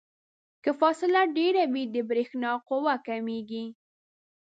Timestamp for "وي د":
1.73-1.95